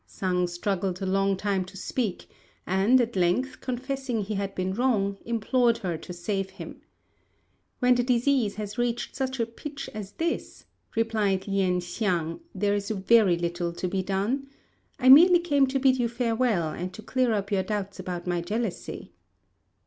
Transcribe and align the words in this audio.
Sang 0.07 0.47
struggled 0.47 0.99
a 1.03 1.05
long 1.05 1.37
time 1.37 1.63
to 1.63 1.77
speak; 1.77 2.25
and, 2.65 2.99
at 2.99 3.15
length, 3.15 3.61
confessing 3.61 4.21
he 4.23 4.33
had 4.33 4.55
been 4.55 4.73
wrong, 4.73 5.19
implored 5.27 5.77
her 5.77 5.95
to 5.95 6.11
save 6.11 6.49
him. 6.49 6.81
"When 7.77 7.93
the 7.93 8.01
disease 8.03 8.55
has 8.55 8.79
reached 8.79 9.15
such 9.15 9.39
a 9.39 9.45
pitch 9.45 9.91
as 9.93 10.13
this," 10.13 10.65
replied 10.95 11.47
Lien 11.47 11.81
hsiang, 11.81 12.39
"there 12.55 12.73
is 12.73 12.89
very 12.89 13.37
little 13.37 13.71
to 13.73 13.87
be 13.87 14.01
done. 14.01 14.47
I 14.97 15.07
merely 15.07 15.37
came 15.39 15.67
to 15.67 15.77
bid 15.77 15.99
you 15.99 16.09
farewell, 16.09 16.69
and 16.69 16.91
to 16.95 17.03
clear 17.03 17.31
up 17.33 17.51
your 17.51 17.61
doubts 17.61 17.99
about 17.99 18.25
my 18.25 18.41
jealousy." 18.41 19.13